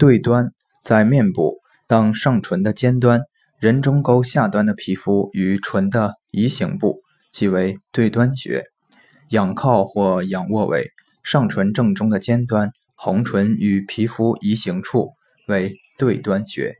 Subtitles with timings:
[0.00, 0.50] 对端
[0.82, 3.20] 在面部当上唇的尖端
[3.58, 8.64] 人中沟下端的皮肤与唇的移行部即为对端穴。
[9.28, 10.88] 仰靠或仰卧位
[11.22, 15.10] 上唇正中的尖端红唇与皮肤移行处
[15.46, 16.76] 为对端穴。